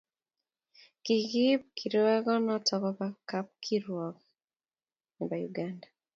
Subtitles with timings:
[1.03, 5.87] Kikiip kirwokenoto koba kapkirwokekab Uganda.